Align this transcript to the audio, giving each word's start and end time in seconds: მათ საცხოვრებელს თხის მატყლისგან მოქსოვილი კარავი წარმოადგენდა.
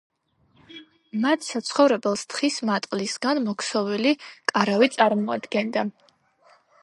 მათ 1.25 1.43
საცხოვრებელს 1.47 2.23
თხის 2.31 2.57
მატყლისგან 2.71 3.41
მოქსოვილი 3.49 4.15
კარავი 4.53 4.89
წარმოადგენდა. 4.95 5.85